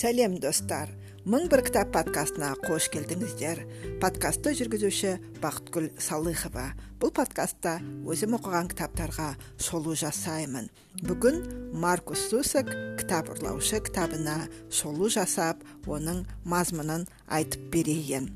[0.00, 0.88] сәлем достар.
[1.28, 3.58] Мың бір кітап подкастына қош келдіңіздер.
[4.00, 5.10] Подкастты жүргізуші
[5.42, 6.70] бақытгүл салыхова.
[7.02, 7.74] Бұл подкастта
[8.08, 10.70] өзім оқыған кітаптарға шолу жасаймын.
[11.04, 11.42] Бүгін
[11.84, 18.32] маркус сусак кітап ұрлаушы кітабына шолу жасап оның мазмұнын айтып берейін.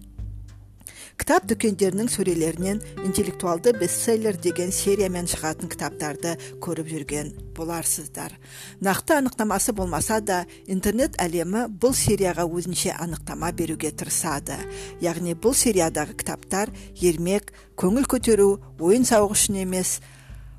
[1.20, 8.34] Кітап дүкендерінің сөрелерінен интеллектуалды бестселлер деген сериямен шығатын кітаптарды көріп жүрген боларсыздар.
[8.82, 14.58] Нақты анықтамасы болмаса да интернет әлемі бұл серияға өзінше анықтама беруге тырысады.
[15.00, 18.50] Яғни бұл сериядағы кітаптар ермек көңіл көтеру
[18.80, 20.00] ойын сауық үшін емес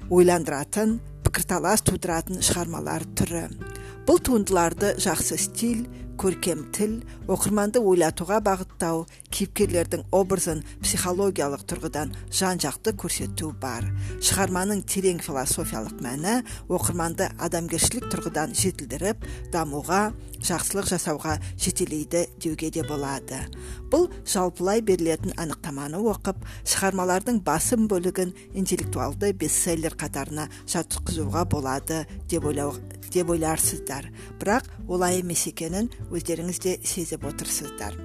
[0.09, 3.49] ойландыратын пікірталас тудыратын шығармалар түрі.
[4.05, 5.87] Бұл туындыларды жақсы стиль
[6.19, 6.99] көркем тіл
[7.31, 9.03] оқырманды ойлатуға бағыттау
[9.35, 13.87] кейіпкерлердің образын психологиялық тұрғыдан жан жақты көрсету бар.
[14.23, 16.37] Шығарманың терең философиялық мәні
[16.71, 20.01] оқырманды адамгершілік тұрғыдан жетілдіріп дамуға
[20.45, 23.39] жақсылық жасауға жетелейді деуге де болады.
[23.91, 32.75] Бұл жалпылай берілетін анықтаманы оқып шығармалардың басым бөлігін интеллектуалды бестселлер қатарына жатқызуға болады деп ойлау
[33.15, 34.09] деп ойларсыздар.
[34.41, 37.97] Бірақ олай емес екенін өздеріңіз де сезіп отырсыздар.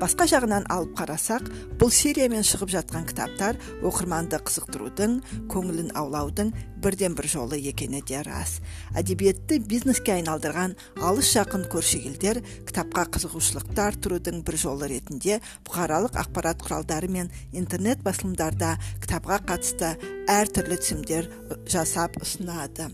[0.00, 1.46] Басқа жағынан алып қарасақ
[1.78, 5.20] бұл сериямен шығып жатқан кітаптар оқырманды қызықтырудың
[5.52, 6.50] көңілін аулаудың
[6.82, 8.58] бірден бір жолы екені де рас.
[8.98, 16.66] Әдебиетті бизнеске айналдырған алыс жақын көрші елдер кітапқа қызығушылықты арттырудың бір жолы ретінде бұқаралық ақпарат
[16.66, 19.94] құралдары мен интернет басылымдарда кітапқа қатысты
[20.26, 21.30] әртүрлі тізімдер
[21.70, 22.90] жасап ұсынады.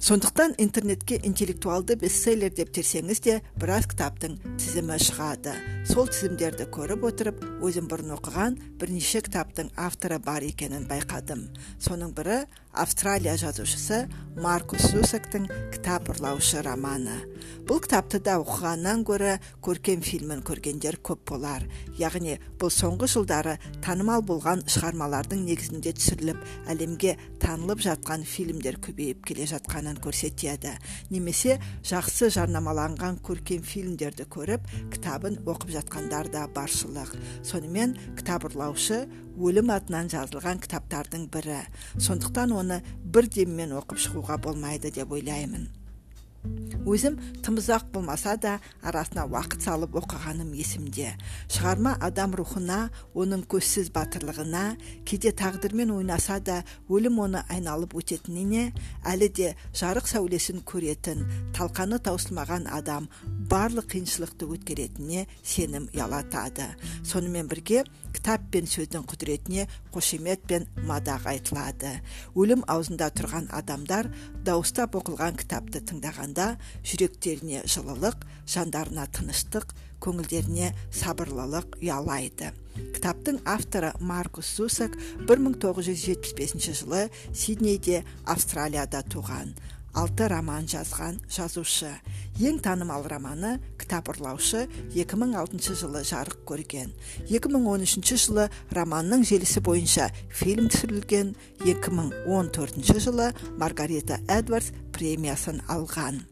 [0.00, 5.52] Сондықтан интернетке интеллектуалды бестселлер деп терсеңіз де біраз кітаптың тізімі шығады.
[5.84, 11.44] Сол тізімдерді көріп отырып өзім бұрын оқыған бірнеше кітаптың авторы бар екенін байқадым.
[11.84, 12.46] Соның бірі
[12.80, 14.06] австралия жазушысы
[14.40, 17.18] маркус зусактың кітап ұрлаушы романы.
[17.68, 21.66] Бұл кітапты да оқығаннан гөрі көркем фильмін көргендер көп болар.
[21.98, 26.40] Яғни бұл соңғы жылдары танымал болған шығармалардың негізінде түсіріліп
[26.72, 30.76] әлемге танылып жатқан фильмдер көбейіп келе жатқанын көрсетеді.
[31.10, 37.12] Немесе жақсы жарнамаланған көркем фильмдерді көріп кітабын оқып жатқандар да баршылық.
[37.44, 39.04] Сонымен кітап ұрлаушы
[39.40, 41.60] өлім атынан жазылған кітаптардың бірі.
[41.98, 42.69] Сондықтан оны
[43.04, 45.68] бір деммен оқып шығуға болмайды деп ойлаймын.
[46.88, 51.10] Өзім тым ұзақ болмаса да арасына уақыт салып оқығаным есімде.
[51.52, 52.78] Шығарма адам рухына
[53.12, 54.62] оның көзсіз батырлығына
[55.04, 58.70] кейде тағдырмен ойнаса да өлім оны айналып өтетініне
[59.12, 61.26] әлі де жарық сәулесін көретін
[61.58, 63.10] талқаны таусылмаған адам
[63.52, 66.72] барлық қиыншылықты өткеретініне сенім ұялатады
[67.04, 67.84] сонымен бірге
[68.14, 72.00] кітап пен сөздің құдіретіне қошемет пен мадақ айтылады.
[72.34, 74.10] Өлім аузында тұрған адамдар
[74.44, 76.34] дауыстап оқылған кітапты тыңдаған
[76.84, 82.52] жүректеріне жылылық жандарына тыныштық көңілдеріне сабырлылық ұялайды.
[82.94, 84.96] Кітаптың авторы маркус зусак
[85.28, 89.54] 1975 жылы сиднейде австралияда туған.
[89.94, 91.90] Алты роман жазған жазушы.
[92.40, 96.92] Ең танымал романы кітап ұрлаушы 2006 жылы жарық көрген.
[97.28, 101.34] 2013 жылы романның желісі бойынша фильм түсірілген.
[101.64, 106.22] 2014 жылы маргарита эдвардс премиясын алған.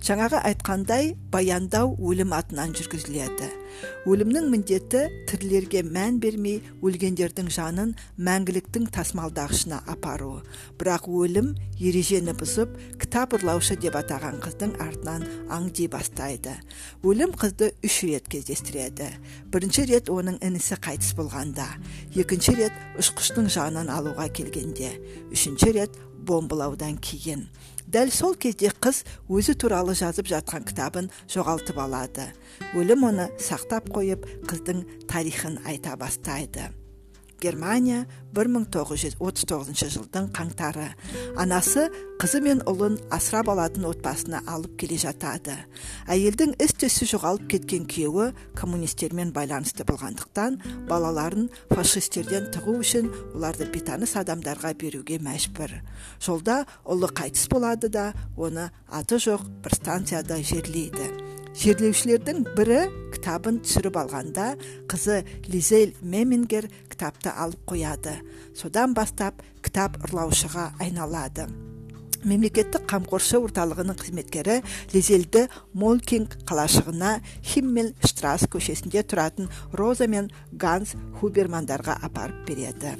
[0.00, 3.50] Жаңағы айтқандай баяндау өлім атынан жүргізіледі.
[4.08, 10.40] Өлімнің міндеті тірілерге мән бермей өлгендердің жанын мәңгіліктің тасымалдағышына апару.
[10.80, 16.56] Бірақ өлім ережені бұзып кітап ұрлаушы деп атаған қыздың артынан аңди бастайды.
[17.02, 19.08] Өлім қызды үш рет кездестіреді.
[19.52, 21.66] Бірінші рет оның інісі қайтыс болғанда
[22.14, 24.94] екінші рет ұшқыштың жанын алуға келгенде
[25.30, 27.46] үшінші рет бомбалаудан кейін.
[27.90, 32.28] Дәл сол кезде қыз өзі туралы жазып жатқан кітабын жоғалтып алады.
[32.78, 33.26] Өлім оны
[33.60, 36.70] сақтап қойып қыздың тарихын айта бастайды.
[37.40, 38.04] Германия
[38.36, 40.90] 1939 жылдың қаңтары.
[41.40, 41.86] Анасы
[42.20, 45.56] қызы мен ұлын асырап алатын отбасына алып келе жатады.
[46.08, 50.60] Әйелдің із түссіз жоғалып кеткен күйеуі коммунистермен байланысты болғандықтан
[50.90, 55.80] балаларын фашистерден тығу үшін оларды бейтаныс адамдарға беруге мәжбүр.
[56.20, 61.29] Жолда ұлы қайтыс болады да оны аты жоқ бір станцияда жерлейді.
[61.58, 62.82] Жерлеушілердің бірі
[63.14, 64.52] кітабын түсіріп алғанда
[64.90, 68.20] қызы лизель мемингер кітапты алып қояды.
[68.54, 71.48] Содан бастап кітап ұрлаушыға айналады.
[72.24, 74.58] Мемлекеттік қамқоршы орталығының қызметкері
[74.92, 77.16] лизельді молкинг қалашығына
[77.52, 82.96] химмел штрасс көшесінде тұратын роза мен ганс хубермандарға апарып береді.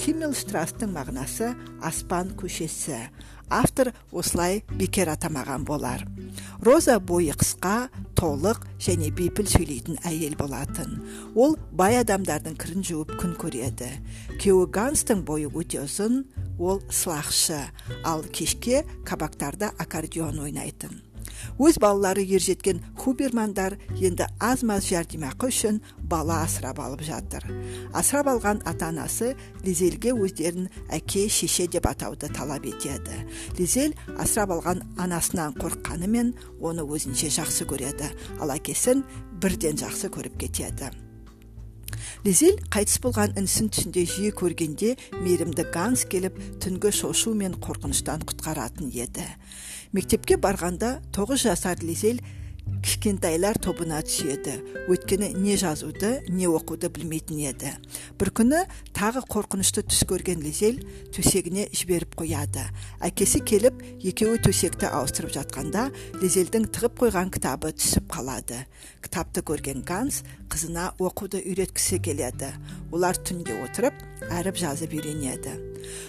[0.00, 1.52] Химмел штрасстың мағынасы
[1.82, 2.98] аспан көшесі.
[3.52, 6.06] Автор осылай бекер атамаған болар.
[6.64, 7.90] Роза бойы қысқа
[8.22, 10.94] толық және бейпіл сөйлейтін әйел болатын.
[11.34, 13.90] Ол бай адамдардың кірін жуып күн көреді.
[14.38, 16.22] Күйеуі ганстың бойы өте ұзын
[16.62, 17.58] ол сылақшы.
[18.06, 21.11] Ал кешке кабактарда аккордеон ойнайтын.
[21.58, 27.46] Өз балалары ержеткен хубермандар енді аз маз жәрдемақы үшін бала асырап алып жатыр.
[27.92, 29.34] Асырап алған ата анасы
[29.64, 33.22] лизельге өздерін әке шеше деп атауды талап етеді.
[33.58, 38.12] Лизель асырап алған анасынан қорыққанымен оны өзінше жақсы көреді.
[38.40, 39.04] Ал әкесін
[39.42, 40.92] бірден жақсы көріп кетеді.
[42.26, 48.92] Лизель қайтыс болған інісін түсінде жиі көргенде мейірімді ганс келіп түнгі шошу мен қорқыныштан құтқаратын
[48.92, 49.26] еді.
[49.92, 52.22] Мектепке барғанда тоғыз жасар лизель
[52.82, 54.58] кішкентайлар тобына түседі.
[54.90, 57.72] Өйткені не жазуды не оқуды білмейтін еді.
[58.18, 58.62] Бір күні
[58.94, 60.82] тағы қорқынышты түс көрген лизель
[61.14, 62.66] төсегіне жіберіп қояды.
[63.02, 65.88] Әкесі келіп екеуі төсекті ауыстырып жатқанда
[66.22, 68.64] лизельдің тығып қойған кітабы түсіп қалады.
[69.02, 72.52] Кітапты көрген ганс қызына оқуды үйреткісі келеді.
[72.92, 73.94] Олар түнде отырып
[74.30, 75.54] әріп жазып үйренеді.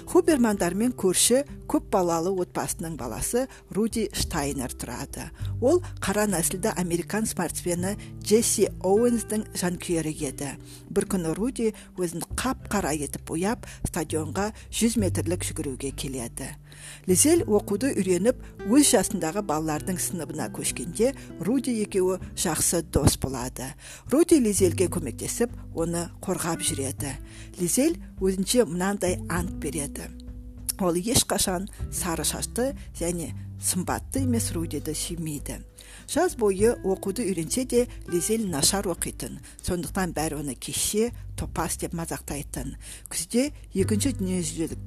[0.09, 5.29] Хубермандармен көрші көп балалы отбасының баласы руди штайнер тұрады.
[5.61, 10.49] Ол қара нәсілді американ спортсмені джесси оуэнсдің жанкүйері еді.
[10.91, 16.49] Бір күні руди өзін қап қара етіп бояп стадионға 100 метрлік жүгіруге келеді.
[17.07, 23.71] Лизель оқуды үйреніп өз жасындағы балалардың сыныбына көшкенде руди екеуі жақсы дос болады.
[24.11, 27.15] Руди лизельге көмектесіп оны қорғап жүреді.
[27.61, 30.09] Лизель өзінше мынандай ант береді.
[30.81, 33.31] Ол ешқашан сары шашты және
[33.61, 35.61] сымбатты емес рудиді сүймейді.
[36.13, 39.39] Жаз бойы оқуды үйренсе де лизель нашар оқитын.
[39.65, 42.75] Сондықтан бәрі оны кеше топас деп мазақтайтын.
[43.09, 44.77] Күзде екінші дүниежүзілік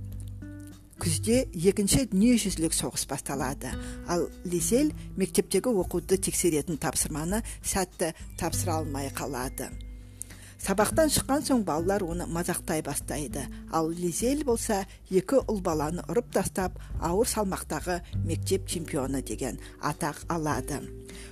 [1.02, 3.73] күзде екінші дүниежүзілік соғыс басталады.
[4.08, 9.69] Ал лизель мектептегі оқуды тексеретін тапсырманы сәтті тапсыра алмай қалады.
[10.62, 13.44] Сабақтан шыққан соң балалар оны мазақтай бастайды.
[13.73, 20.81] Ал лизель болса екі ұл баланы ұрып тастап ауыр салмақтағы мектеп чемпионы деген атақ алады.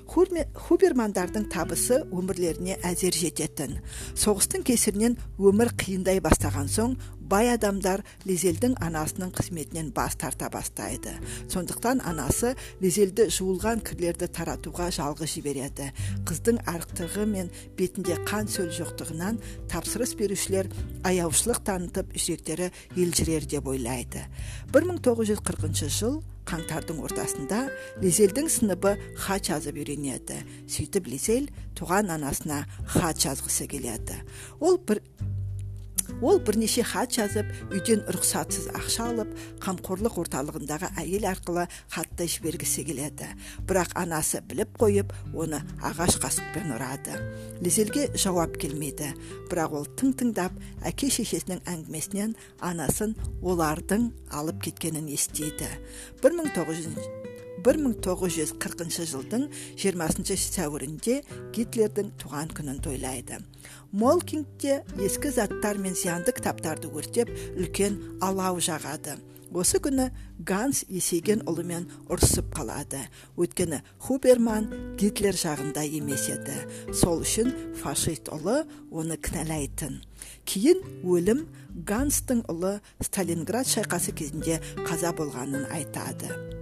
[0.09, 3.79] Хубермандардың табысы өмірлеріне әзер жететін.
[4.15, 6.97] Соғыстың кесірінен өмір қиындай бастаған соң
[7.31, 11.15] бай адамдар лизельдің анасының қызметінен бас тарта бастайды.
[11.53, 15.91] Сондықтан анасы лизельді жуылған кірлерді таратуға жалғыз жібереді.
[16.29, 19.41] Қыздың арықтығы мен бетінде қан сөл жоқтығынан
[19.73, 20.71] тапсырыс берушілер
[21.09, 24.27] аяушылық танытып жүректері елжірер деп ойлайды.
[24.75, 27.61] 1940 жыл қаңтардың ортасында
[28.03, 30.43] лизельдің сыныбы хат жазып үйренеді.
[30.69, 31.49] Сөйтіп лизель
[31.79, 34.21] туған анасына хат жазғысы келеді.
[34.61, 35.01] Ол бір
[36.23, 39.33] ол бірнеше хат жазып үйден рұқсатсыз ақша алып
[39.65, 43.29] қамқорлық орталығындағы әйел арқылы хатты жібергісі келеді.
[43.69, 47.19] Бірақ анасы біліп қойып оны ағаш қасықпен ұрады.
[47.65, 49.13] Лизельге жауап келмейді.
[49.51, 55.71] Бірақ ол тың тыңдап әке шешесінің әңгімесінен анасын олардың алып кеткенін естиді.
[57.65, 59.49] 1940 жылдың
[59.81, 61.21] 20 сәуірінде
[61.57, 63.41] гитлердің туған күнін тойлайды.
[63.93, 69.17] Молкингте ескі заттар мен зиянды кітаптарды өртеп үлкен алау жағады.
[69.55, 70.09] Осы күні
[70.43, 73.05] ганс есейген ұлымен ұрысып қалады.
[73.39, 74.67] Өйткені хуберман
[74.99, 76.57] гитлер жағында емес еді.
[76.91, 80.01] Сол үшін фашист ұлы оны кінәлайтын.
[80.43, 81.47] Кейін өлім
[81.87, 86.54] ганстың ұлы сталинград шайқасы кезінде қаза болғанын айтады.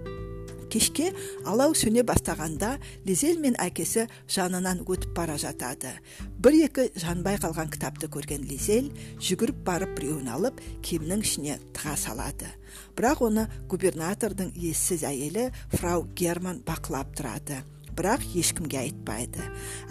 [0.73, 1.11] Кешке
[1.45, 5.91] алау сөне бастағанда лизель мен әкесі жанынан өтіп бара жатады.
[6.41, 8.89] Бір екі жанбай қалған кітапты көрген лизель
[9.21, 12.49] жүгіріп барып біреуін алып киімнің ішіне тыға салады.
[12.97, 17.61] Бірақ оны губернатордың ессіз әйелі фрау герман бақылап тұрады.
[17.95, 19.43] Бірақ ешкімге айтпайды.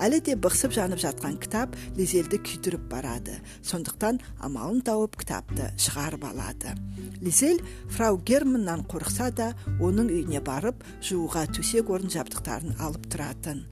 [0.02, 3.38] Әлі де бықсып жанып жатқан кітап лизельді күйдіріп барады.
[3.62, 6.74] Сондықтан амалын тауып кітапты шығарып алады.
[7.22, 13.62] Лизель фрау германнан қорықса да оның үйіне барып жууға төсек орын жабдықтарын алып тұратын.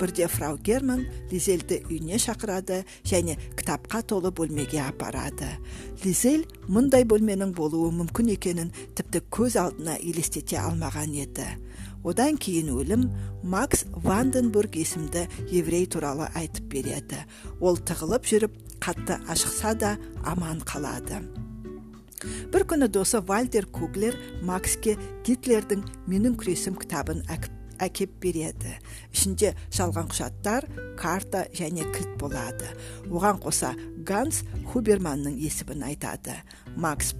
[0.00, 5.50] Бірде фрау герман лизельді үйіне шақырады және кітапқа толы бөлмеге апарады.
[6.04, 11.48] Лизель мұндай бөлменің болуы мүмкін екенін тіпті көз алдына елестете алмаған еді.
[12.04, 13.06] Одан кейін өлім
[13.42, 17.20] макс ванденбург есімді еврей туралы айтып береді.
[17.60, 21.20] Ол тығылып жүріп қатты ашықса да аман қалады.
[22.52, 27.22] Бір күні досы вальтер куглер макске гитлердің менің күресім кітабын
[27.80, 28.74] әкеп береді.
[29.14, 30.66] Ішінде жалған құжаттар
[31.00, 32.68] карта және кілт болады.
[33.08, 33.72] Оған қоса
[34.04, 34.42] ганс
[34.72, 36.36] хуберманның есімін айтады.
[36.76, 37.14] Макс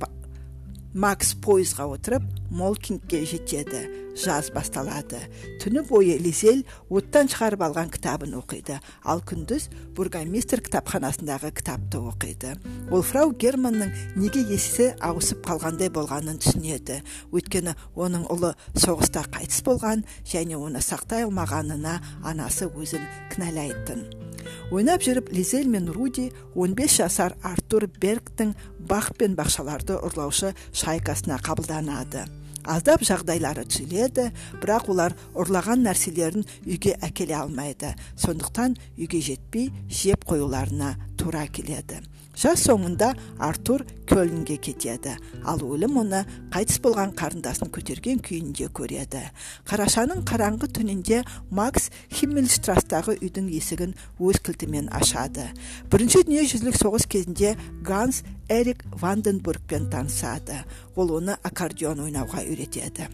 [0.94, 3.84] макс пойызға отырып молкингке жетеді
[4.18, 5.20] жаз басталады
[5.62, 12.56] түні бойы лизель оттан шығарып алған кітабын оқиды ал күндіз бургомистр кітапханасындағы кітапты оқиды
[12.90, 20.02] ол фрау германның неге есі ауысып қалғандай болғанын түсінеді өйткені оның ұлы соғыста қайтыс болған
[20.26, 24.19] және оны сақтай алмағанына анасы өзін кінәлайтын
[24.70, 28.54] ойнап жүріп лизель мен руди 15 жасар артур бергтің
[28.90, 32.26] бақ пен бақшаларды ұрлаушы шайкасына қабылданады.
[32.64, 34.28] Аздап жағдайлары түзеледі
[34.60, 37.94] бірақ олар ұрлаған нәрселерін үйге әкеле алмайды.
[38.20, 42.02] Сондықтан үйге жетпей жеп қоюларына тура келеді.
[42.40, 45.14] Жас соңында артур көлнге кетеді.
[45.44, 46.22] Ал өлім оны
[46.54, 49.22] қайтыс болған қарындасын көтерген күйінде көреді.
[49.68, 55.50] Қарашаның қараңғы түнінде макс химмельштрастағы үйдің есігін өз кілтімен ашады.
[55.92, 57.56] Бірінші дүниежүзілік соғыс кезінде
[57.86, 60.64] ганс эрик ванденбургпен танысады.
[60.96, 63.10] Ол оны аккордеон ойнауға үйретеді.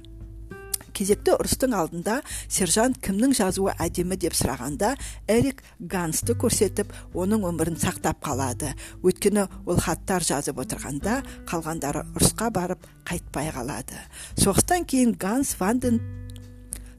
[0.97, 4.95] Кезекті ұрыстың алдында сержант кімнің жазуы әдемі деп сұрағанда
[5.31, 8.73] эрик гансты көрсетіп оның өмірін сақтап қалады.
[9.05, 14.01] Өйткені ол хаттар жазып отырғанда қалғандары ұрысқа барып қайтпай қалады.
[14.41, 16.01] Соғыстан кейін ганс ванден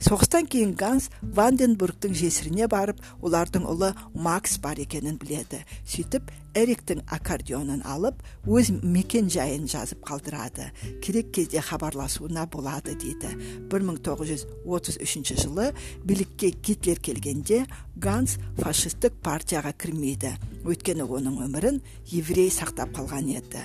[0.03, 5.63] соғыстан кейін ганс ванденбургтің жесіріне барып олардың ұлы макс бар екенін біледі.
[5.89, 10.71] Сөйтіп эриктің аккордеонын алып өз мекен жайын жазып қалдырады.
[11.03, 13.33] Керек кезде хабарласуына болады дейді.
[13.69, 15.71] 1933 жылы
[16.05, 20.33] билікке гитлер келгенде ганс фашистік партияға кірмейді.
[20.67, 21.79] Өйткені оның өмірін
[22.11, 23.61] еврей сақтап қалған еді.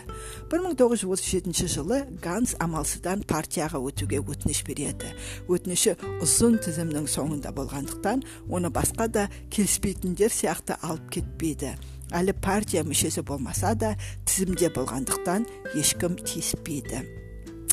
[0.52, 5.14] 1937 жылы ганс амалсыздан партияға өтуге өтініш береді.
[5.48, 11.73] Өтініші ұзын тізімнің соңында болғандықтан оны басқа да келіспейтіндер сияқты алып кетпейді.
[12.14, 13.97] Әлі партия мүшесі болмаса да
[14.29, 17.22] тізімде болғандықтан ешкім тиіспейді.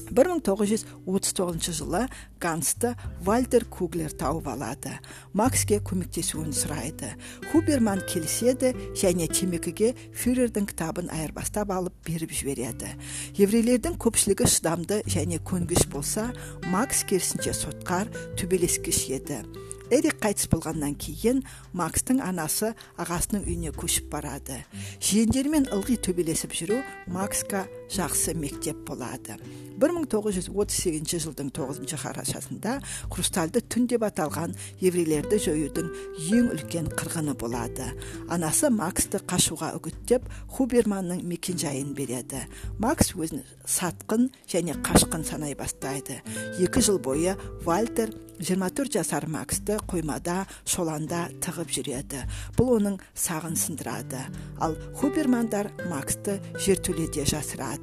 [0.09, 2.07] 1939 жылы
[2.41, 4.97] гансты вальтер куглер тауып алады.
[5.33, 7.13] Макске көмектесуін сұрайды.
[7.51, 12.95] Хуберман келіседі және темекіге фюрердің кітабын айырбастап алып беріп жібереді.
[13.37, 16.29] Еврейлердің көпшілігі шыдамды және көнгіш болса
[16.69, 19.43] макс керісінше сотқар төбелескіш еді.
[19.89, 21.41] Эрик қайтыс болғаннан кейін
[21.73, 24.59] макстың анасы ағасының үйіне көшіп барады.
[25.01, 26.77] Жиендерімен ылғи төбелесіп жүру
[27.09, 29.37] максқа жақсы мектеп болады.
[29.79, 32.75] 1938 жылдың 9 қарашасында
[33.07, 35.87] хрустальды түн деп аталған еврейлерді жоюдың
[36.35, 37.87] ең үлкен қырғыны болады.
[38.27, 40.27] Анасы максты қашуға үгіттеп
[40.57, 42.43] хуберманның мекенжайын береді.
[42.79, 46.19] Макс өзін сатқын және қашқын санай бастайды.
[46.59, 52.23] Екі жыл бойы вальтер 24 жасар максты қоймада шоланда тығып жүреді.
[52.55, 54.21] Бұл оның сағын сындырады.
[54.63, 57.78] Ал хубермандар максты жертөледе жасырады.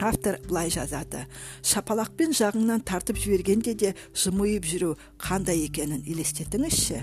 [0.00, 1.26] Автор былай жазады
[1.66, 7.02] шапалақпен жағыңнан тартып жібергенде де жымиып жүру қандай екенін елестетіңізші.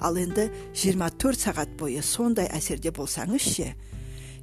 [0.00, 3.72] Ал енді 24 сағат бойы сондай әсерде болсаңыз ше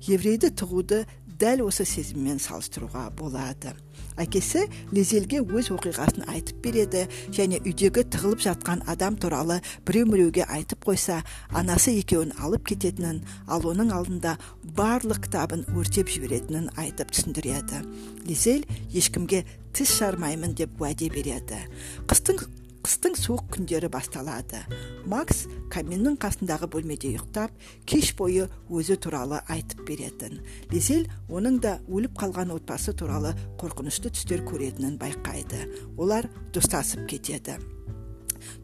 [0.08, 1.04] еврейді тығуды
[1.44, 3.74] дәл осы сезіммен салыстыруға болады.
[4.22, 4.62] Әкесі
[4.94, 7.02] лизельге өз оқиғасын айтып береді
[7.36, 11.20] және үйдегі тығылып жатқан адам туралы біреу міреуге айтып қойса
[11.52, 14.38] анасы екеуін алып кететінін ал оның алдында
[14.78, 17.84] барлық кітабын өртеп жіберетінін айтып түсіндіреді.
[18.30, 21.66] Лизель ешкімге тіс жармаймын деп уәде береді.
[22.08, 22.46] Қыстың
[22.84, 24.60] қыстың суық күндері басталады.
[25.08, 27.54] Макс каминнің қасындағы бөлмеде ұйықтап
[27.88, 30.42] кеш бойы өзі туралы айтып беретін.
[30.72, 35.64] Лизель оның да өліп қалған отбасы туралы қорқынышты түстер көретінін байқайды.
[35.98, 37.56] Олар достасып кетеді.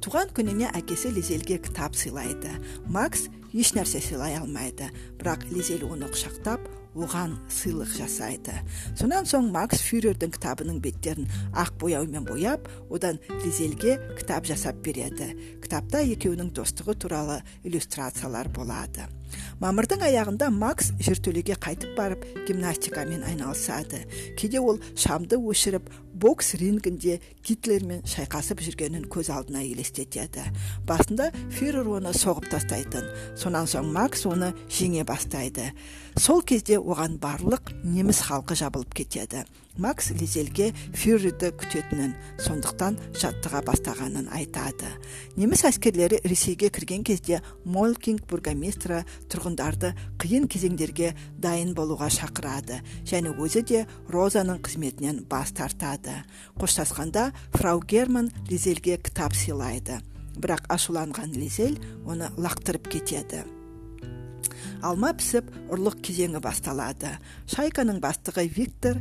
[0.04, 2.52] Туған күніне әкесі лизельге кітап сыйлайды.
[2.88, 4.92] Макс еш нәрсе сыйлай алмайды.
[5.20, 8.56] Бірақ лизель оны құшақтап оған сыйлық жасайды.
[8.98, 15.32] Сонан соң макс фюрердің кітабының беттерін ақ бояумен бояп одан лизельге кітап жасап береді.
[15.64, 19.08] Кітапта екеуінің достығы туралы иллюстрациялар болады.
[19.60, 24.06] Мамырдың аяғында макс жертөлеге қайтып барып гимнастикамен айналысады.
[24.40, 30.48] Кейде ол шамды өшіріп бокс рингінде гитлермен шайқасып жүргенін көз алдына елестетеді.
[30.88, 33.06] Басында фюрер оны соғып тастайтын.
[33.38, 35.70] Сонан соң макс оны жеңе бастайды.
[36.20, 39.46] Сол кезде оған барлық неміс халқы жабылып кетеді.
[39.80, 42.12] Макс лизельге фюрерді күтетінін
[42.44, 44.90] сондықтан жаттыға бастағанын айтады.
[45.40, 53.64] Неміс әскерлері ресейге кірген кезде молкинг бургомистрі тұрғындарды қиын кезеңдерге дайын болуға шақырады және өзі
[53.64, 56.18] де розаның қызметінен бас тартады.
[56.60, 60.02] Қоштасқанда фрау герман лизельге кітап сыйлайды.
[60.36, 63.46] Бірақ ашуланған лизель оны лақтырып кетеді.
[64.86, 67.16] Алма пісіп ұрлық кезеңі басталады.
[67.52, 69.00] Шайканың бастығы виктор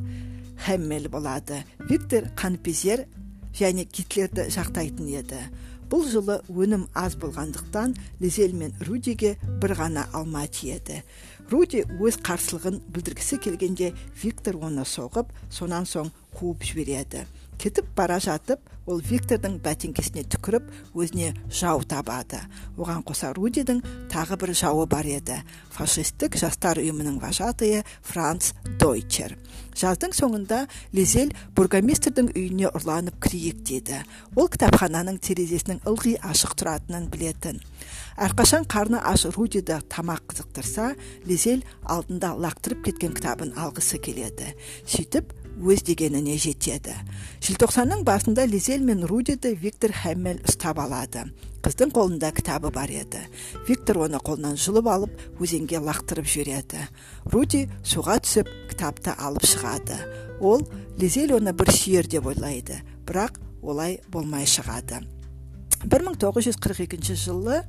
[0.66, 1.62] хэммел болады.
[1.88, 3.07] Виктор қанпезер
[3.54, 5.40] және гитлерді жақтайтын еді.
[5.88, 11.00] Бұл жылы өнім аз болғандықтан лизель мен рудиге бір ғана алма тиеді.
[11.49, 17.25] Руди өз қарсылығын білдіргісі келгенде виктор оны соғып сонан соң қуып жібереді.
[17.57, 22.40] Кетіп бара жатып ол виктордың бәтеңкесіне түкіріп өзіне жау табады.
[22.80, 25.42] Оған қоса рудидің тағы бір жауы бар еді.
[25.76, 29.37] Фашистік жастар ұйымының вожатыйы франц дойчер.
[29.78, 30.64] Жаздың соңында
[30.97, 34.00] лизель бургомистрдің үйіне ұрланып кірейік деді.
[34.35, 37.61] Ол кітапхананың терезесінің ылғи ашық тұратынын білетін.
[38.18, 40.97] Әрқашан қарны аш рудиді тамақ қызықтырса
[41.28, 44.57] лизель алдында лақтырып кеткен кітабын алғысы келеді.
[44.83, 46.95] Сөйтіп өз дегеніне жетеді.
[47.43, 51.27] Желтоқсанның басында лизель мен рудиді виктор хэммел ұстап алады.
[51.65, 53.25] Қыздың қолында кітабы бар еді.
[53.69, 56.85] Виктор оны қолынан жұлып алып өзенге лақтырып жібереді
[57.33, 59.99] руди суға түсіп кітапты алып шығады.
[60.41, 60.62] Ол
[61.00, 65.03] лизель оны бір сүйер деп ойлайды бірақ олай болмай шығады.
[65.85, 67.62] 1942 жылы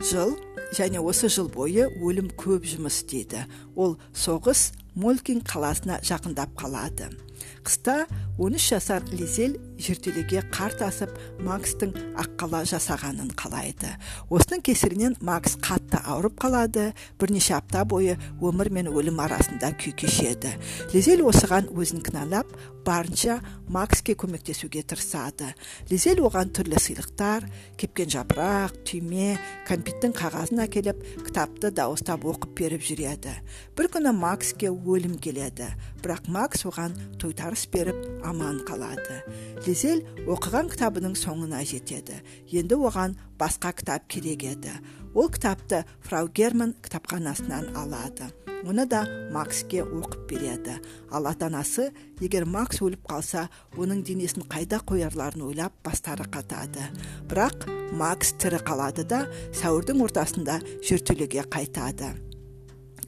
[0.00, 0.34] жыл
[0.74, 3.44] және осы жыл бойы өлім көп жұмыс істейді.
[3.76, 7.10] Ол соғыс молкин қаласына жақындап қалады.
[7.64, 8.04] Қыста
[8.38, 11.12] 13 жасар лизель жертөлеге қар тасып
[11.44, 13.90] макстың аққала жасағанын қалайды.
[14.30, 16.92] Осының кесірінен макс қатты ауырып қалады.
[17.20, 20.54] Бірнеше апта бойы өмір мен өлім арасында күй кешеді.
[20.94, 22.50] Лизель осыған өзін кінәлап
[22.84, 25.54] барынша макске көмектесуге тырысады.
[25.90, 27.46] Лизель оған түрлі сыйлықтар
[27.80, 33.32] кепкен жапырақ түйме кәмпиттің қағазын әкеліп кітапты дауыстап оқып беріп жүреді.
[33.76, 35.70] Бір күні макске өлім келеді.
[36.04, 36.92] Бірақ макс оған
[37.34, 39.22] тойтарыс беріп аман қалады.
[39.66, 42.20] Лизель оқыған кітабының соңына жетеді.
[42.52, 44.70] Енді оған басқа кітап керек еді.
[45.14, 48.30] Ол кітапты фрау герман кітапханасынан алады.
[48.64, 50.78] Оны да макске оқып береді.
[51.10, 56.86] Ал ата анасы егер макс өліп қалса оның денесін қайда қоярларын ойлап бастары қатады.
[57.28, 62.14] Бірақ макс тірі қалады да сәуірдің ортасында жертөлеге қайтады.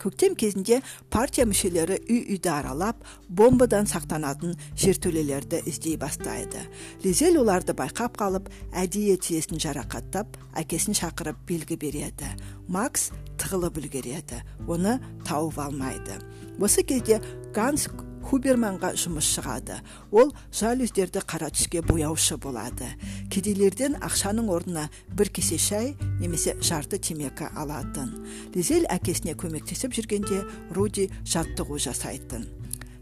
[0.01, 0.81] Көктем кезінде
[1.11, 6.65] партия мүшелері үй үйді аралап бомбадан сақтанатын жертөлелерді іздей бастайды
[7.05, 12.33] лизель оларды байқап қалып әдейі тізесін жарақаттап әкесін шақырып белгі береді
[12.69, 16.21] макс тығылып үлгереді оны тауып алмайды
[16.61, 17.21] осы кезде
[17.55, 17.89] ганс
[18.27, 19.79] хуберманға жұмыс шығады.
[20.11, 22.89] Ол жалюздерді қара түске бояушы болады.
[23.31, 28.13] Кедейлерден ақшаның орнына бір кесе шай немесе жарты темекі алатын.
[28.55, 30.43] Лизель әкесіне көмектесіп жүргенде
[30.75, 32.49] руди жаттығу жасайтын.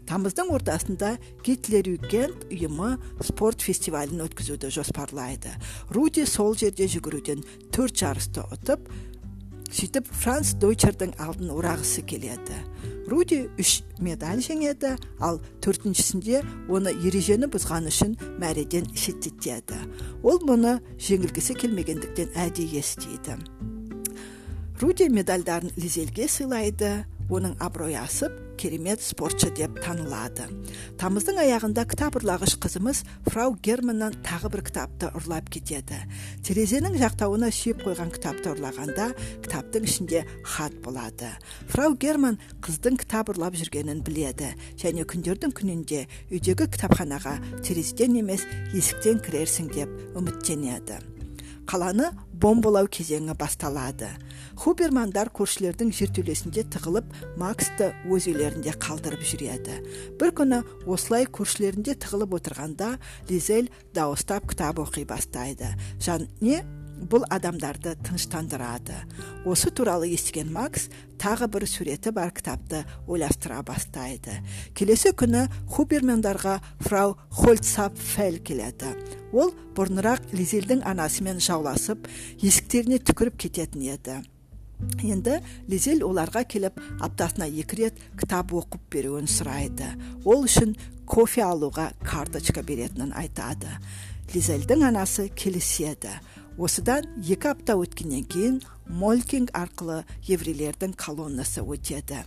[0.05, 2.91] Тамыздың ортасында гитлер югент ұйымы
[3.25, 5.55] спорт фестивалін өткізуді жоспарлайды.
[5.89, 7.41] Руди сол жерде жүгіруден
[7.73, 8.85] төрт жарысты ұтып
[9.75, 12.57] сөйтіп франц дойчердің алдын орағысы келеді.
[13.11, 16.41] Руди үш медаль жеңеді ал төртіншісінде
[16.73, 19.83] оны ережені бұзған үшін мәреден шеттетеді
[20.23, 23.37] ол мұны жеңілгісі келмегендіктен әдейі істейді
[24.81, 27.05] руди медальдарын лизельге сыйлайды.
[27.29, 30.45] Оның абыройы асып керемет спортшы деп танылады.
[30.99, 35.99] Тамыздың аяғында кітап ұрлағыш қызымыз фрау германнан тағы бір кітапты ұрлап кетеді.
[36.45, 39.09] Терезенің жақтауына сүйеп қойған кітапты ұрлағанда
[39.45, 40.23] кітаптың ішінде
[40.55, 41.33] хат болады.
[41.71, 49.19] Фрау герман қыздың кітап ұрлап жүргенін біледі және күндердің күнінде үйдегі кітапханаға терезеден емес есіктен
[49.25, 51.14] кірерсің деп үміттенеді.
[51.69, 54.09] Қаланы бомбалау кезеңі басталады.
[54.59, 59.81] Хубермандар көршілердің жертөлесінде тығылып максты өз үйлерінде қалдырып жүреді.
[60.19, 62.95] Бір күні осылай көршілерінде тығылып отырғанда
[63.29, 65.73] лизель дауыстап кітап оқи бастайды.
[65.99, 66.63] Және
[66.95, 68.97] бұл адамдарды тыныштандырады.
[69.45, 70.87] Осы туралы естіген макс
[71.21, 74.39] тағы бір суреті бар кітапты ойластыра бастайды.
[74.75, 78.93] Келесі күні хубермандарға фрау хольцапфель келеді.
[79.33, 82.07] Ол бұрынырақ лизельдің анасымен жауласып
[82.41, 84.21] есіктеріне түкіріп кететін еді.
[85.03, 85.39] Енді
[85.71, 89.87] лизель оларға келіп аптасына екі рет кітап оқып беруін сұрайды.
[90.25, 90.75] Ол үшін
[91.07, 93.71] кофе алуға карточка беретінін айтады.
[94.33, 96.11] Лизельдің анасы келіседі.
[96.57, 102.21] Осыдан екі апта өткеннен кейін молькинг арқылы еврейлердің колоннасы өтеді.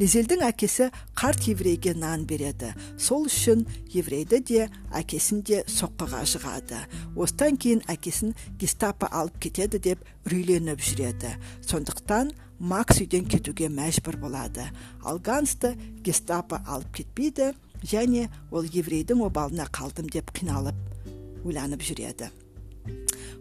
[0.00, 2.72] Лизельдің әкесі қарт еврейге нан береді.
[2.98, 4.66] Сол үшін еврейді де
[4.96, 6.80] әкесін де соққыға жығады.
[7.16, 11.36] Осыдан кейін әкесін гестапо алып кетеді деп үрейленіп жүреді.
[11.68, 14.66] Сондықтан макс үйден кетуге мәжбүр болады.
[15.04, 17.52] Ал гансты гестапо алып кетпейді
[17.84, 22.32] және ол еврейдің обалына қалдым деп қиналып ойланып жүреді.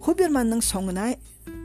[0.03, 1.13] Хуберманның соңына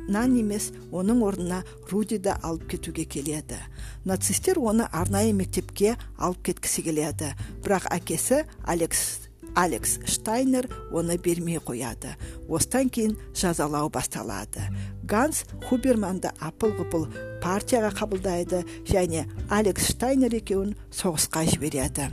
[0.09, 3.59] нан емес оның орнына рудиді алып кетуге келеді.
[4.05, 7.33] Нацистер оны арнайы мектепке алып кеткісі келеді.
[7.64, 12.16] Бірақ әкесі алекс алекс штайнер оны бермей қояды.
[12.49, 14.66] Осыдан кейін жазалау басталады.
[15.07, 17.07] Ганс хуберманды апыл ғұпыл
[17.42, 22.11] партияға қабылдайды және алекс штайнер екеуін соғысқа жібереді.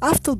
[0.00, 0.38] Автор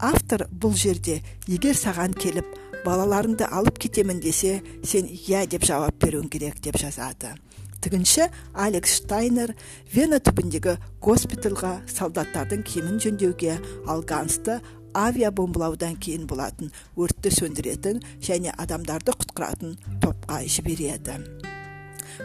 [0.00, 2.46] автор бұл жерде егер саған келіп
[2.84, 7.34] балаларыңды алып кетемін десе сен иә деп жауап беруің керек деп жазады.
[7.80, 9.54] Тігінші алекс штайнер
[9.94, 13.56] вена түбіндегі госпитальға солдаттардың киімін жөндеуге
[13.88, 14.58] ал гансты
[14.96, 21.20] авиабомбалаудан кейін болатын өртті сөндіретін және адамдарды құтқаратын топқа жібереді.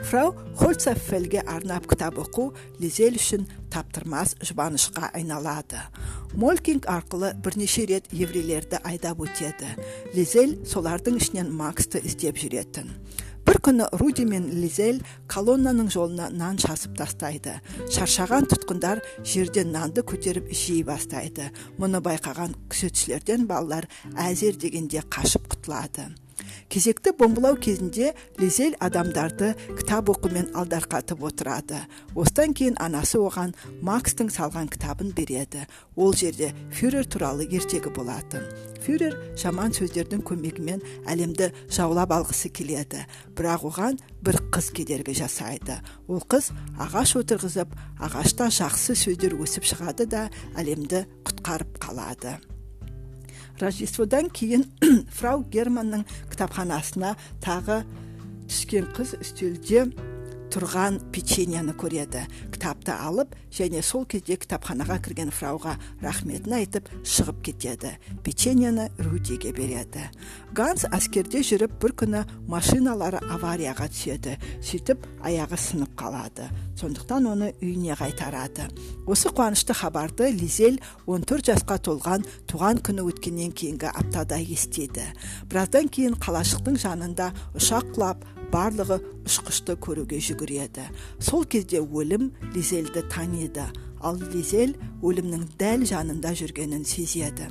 [0.04, 5.80] Фрау хольцаффельге арнап кітап оқу лизель үшін таптырмас жұбанышқа айналады.
[6.34, 9.72] Молькинг арқылы бірнеше рет еврейлерді айдап өтеді.
[10.14, 12.92] Лизель солардың ішінен максты іздеп жүретін.
[13.46, 17.60] Бір күні руди мен лизель колоннаның жолына нан шасып тастайды.
[17.94, 21.52] Шаршаған тұтқындар жерден нанды көтеріп жей бастайды.
[21.78, 23.86] Мұны байқаған күзетшілерден балалар
[24.18, 26.10] әзер дегенде қашып құтылады.
[26.70, 31.82] Кезекті бомбылау кезінде лизель адамдарды кітап оқумен алдарқатып отырады.
[32.16, 33.54] Осыдан кейін анасы оған
[33.86, 35.66] макстың салған кітабын береді.
[35.96, 38.44] Ол жерде фюрер туралы ертегі болатын.
[38.86, 43.06] Фюрер жаман сөздердің көмегімен әлемді жаулап алғысы келеді.
[43.38, 45.80] Бірақ оған бір қыз кедергі жасайды.
[46.08, 52.38] Ол қыз ағаш отырғызып ағашта жақсы сөздер өсіп шығады да әлемді құтқарып қалады.
[53.62, 54.66] Рождестводан кейін
[55.18, 57.84] фрау германның кітапханасына тағы
[58.50, 59.88] түскен қыз үстелде
[60.56, 62.24] тұрған печеньяны көреді.
[62.54, 67.92] Кітапты алып және сол кезде кітапханаға кірген фрауға рахметін айтып шығып кетеді.
[68.24, 70.06] Печеньяны рудиге береді.
[70.56, 74.38] Ганс әскерде жүріп бір күні машиналары аварияға түседі.
[74.64, 76.48] Сөйтіп аяғы сынып қалады.
[76.80, 78.70] Сондықтан оны үйіне қайтарады.
[79.08, 85.08] Осы қуанышты хабарды лизель 14 жасқа толған туған күні өткеннен кейінгі аптада естиді.
[85.52, 90.86] Біраздан кейін қалашықтың жанында ұшақ құлап барлығы ұшқышты көруге жүгіреді.
[91.20, 93.66] Сол кезде өлім лизельді таниды.
[94.06, 97.50] Ал лизель өлімнің дәл жанында жүргенін сезеді.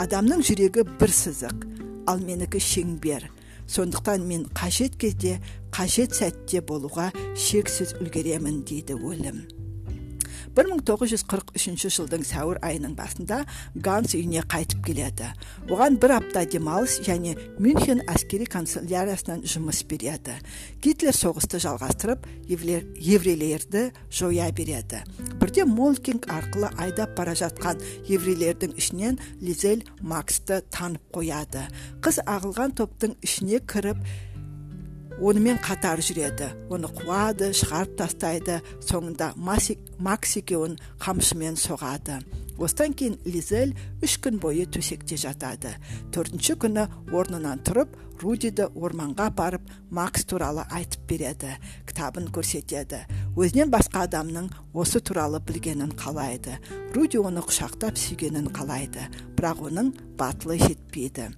[0.00, 1.66] Адамның жүрегі бір сызық
[2.10, 3.30] ал менікі шеңбер.
[3.66, 5.38] Сондықтан мен қажет кезде
[5.72, 9.53] қажет сәтте болуға шексіз үлгеремін дейді өлім.
[10.54, 13.40] 1943 жылдың сәуір айының басында
[13.74, 15.30] ганс үйіне қайтып келеді.
[15.66, 20.36] Оған бір апта демалыс және мюнхен әскери канцеляриясынан жұмыс береді.
[20.84, 25.02] Гитлер соғысты жалғастырып еврейлерді жоя береді.
[25.40, 31.66] Бірде молкинг арқылы айдап бара жатқан еврейлердің ішінен лизель максты танып қояды.
[32.04, 33.98] Қыз ағылған топтың ішіне кіріп
[35.20, 36.50] онымен қатар жүреді.
[36.72, 42.22] Оны қуады шығарып тастайды соңында макс екеуін қамшымен соғады.
[42.58, 43.74] Осыдан кейін лизель
[44.04, 45.72] үш күн бойы төсекте жатады.
[46.14, 51.56] Төртінші күні орнынан тұрып рудиді орманға барып макс туралы айтып береді
[51.88, 53.02] кітабын көрсетеді.
[53.34, 56.60] Өзінен басқа адамның осы туралы білгенін қалайды.
[56.94, 61.32] Руди оны құшақтап сүйгенін қалайды бірақ оның батылы жетпейді.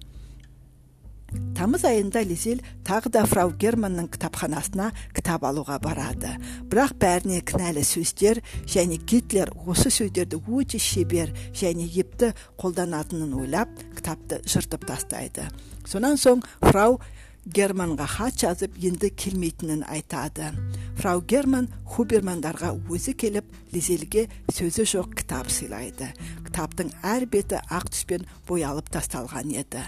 [1.57, 6.35] Тамыз айында лизель тағы да фрау германның кітапханасына кітап алуға барады.
[6.69, 14.41] Бірақ бәріне кінәлі сөздер және гитлер осы сөздерді өте шебер және епті қолданатынын ойлап кітапты
[14.47, 15.49] жыртып тастайды.
[15.87, 16.99] Сонан соң фрау
[17.47, 20.51] германға хат жазып енді келмейтінін айтады.
[20.97, 26.09] Фрау герман хубермандарға өзі келіп лизельге сөзі жоқ кітап сыйлайды.
[26.47, 29.83] Кітаптың әр беті ақ түспен боялып тасталған еді.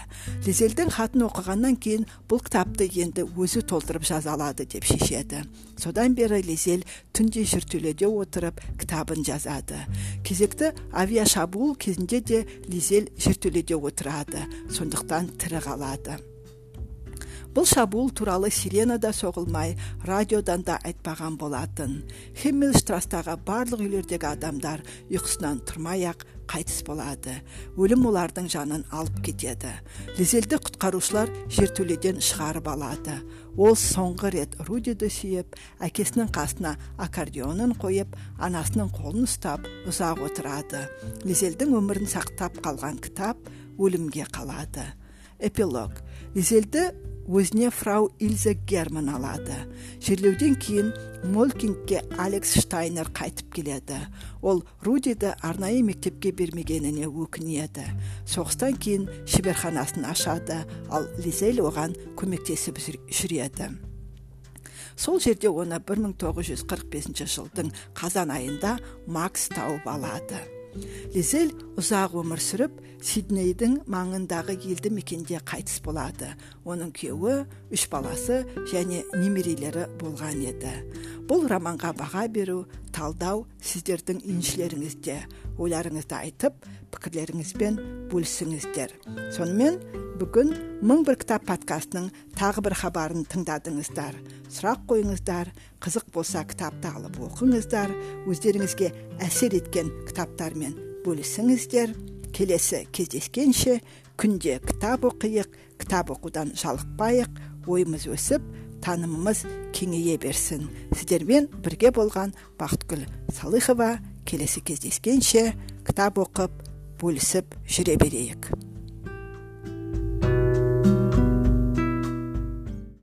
[0.46, 5.44] Лизельдің хатын оқығаннан кейін бұл кітапты енді өзі толтырып жаза алады деп шешеді.
[5.76, 9.84] Содан бері лизель түнде жертөледе отырып кітабын жазады.
[10.24, 14.46] Кезекті авиашабуыл кезінде де лизель жертөледе отырады.
[14.70, 16.20] Сондықтан тірі қалады.
[17.54, 19.74] Бұл шабуыл туралы сирена да соғылмай
[20.06, 21.96] радиодан да айтпаған болатын.
[22.38, 27.36] Хеммельштрастағы барлық үйлердегі адамдар ұйқысынан тұрмай ақ қайтыс болады.
[27.78, 29.72] Өлім олардың жанын алып кетеді.
[30.18, 33.18] Лизельді құтқарушылар жертөледен шығарып алады.
[33.58, 40.86] Ол соңғы рет рудиді сүйіп әкесінің қасына аккордеонын қойып анасының қолын ұстап ұзақ отырады.
[41.26, 44.86] Лизельдің өмірін сақтап қалған кітап өлімге қалады.
[45.40, 46.02] Эпилог.
[46.34, 46.90] Лизельді
[47.30, 49.54] өзіне фрау ильза герман алады.
[50.02, 50.90] Жерлеуден кейін
[51.30, 53.98] молкингке алекс штайнер қайтып келеді.
[54.42, 57.86] Ол рудиді арнайы мектепке бермегеніне өкінеді.
[58.26, 63.70] Соғыстан кейін шеберханасын ашады ал лизель оған көмектесіп жүреді.
[64.96, 70.42] Сол жерде оны 1945 жылдың қазан айында макс тауып алады.
[71.14, 76.34] Лизель ұзақ өмір сүріп сиднейдің маңындағы елді мекенде қайтыс болады.
[76.68, 80.74] Оның күйеуі үш баласы және немерелері болған еді.
[81.28, 85.16] Бұл романға баға беру талдау сіздердің еншілеріңізде.
[85.60, 87.80] Ойларыңызды айтып пікірлеріңізбен
[88.12, 88.94] бөлісіңіздер.
[89.36, 89.80] Сонымен
[90.20, 90.52] бүгін
[90.84, 94.18] мың бір кітап подкастының тағы бір хабарын тыңдадыңыздар.
[94.52, 97.94] Сұрақ қойыңыздар қызық болса кітапты алып оқыңыздар
[98.28, 98.92] өздеріңізге
[99.24, 101.94] әсер еткен кітаптармен бөлісіңіздер.
[102.34, 103.80] Келесі кездескенше
[104.20, 107.40] күнде кітап оқиық кітап оқудан жалықпайық
[107.70, 108.44] ойымыз өсіп
[108.84, 109.44] танымымыз
[109.76, 110.68] кеңейе берсін.
[110.96, 113.04] Сіздермен бірге болған бақытгүл
[113.36, 115.50] салыхова келесі кездескенше
[115.86, 116.64] кітап оқып
[117.00, 118.50] бөлісіп жүре берейік.